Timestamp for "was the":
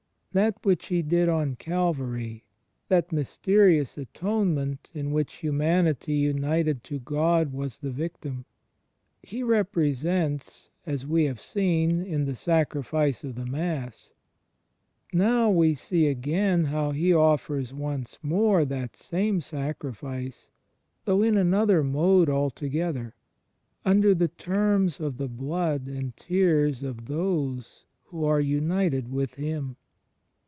7.51-7.91